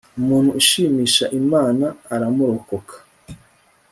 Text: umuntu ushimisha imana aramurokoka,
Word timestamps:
umuntu 0.19 0.49
ushimisha 0.59 1.25
imana 1.39 1.85
aramurokoka, 2.13 2.95